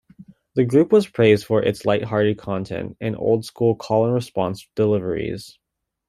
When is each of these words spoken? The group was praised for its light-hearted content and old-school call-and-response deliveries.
The 0.55 0.65
group 0.65 0.91
was 0.91 1.07
praised 1.07 1.45
for 1.45 1.61
its 1.61 1.85
light-hearted 1.85 2.39
content 2.39 2.97
and 2.99 3.15
old-school 3.15 3.75
call-and-response 3.75 4.67
deliveries. 4.73 5.59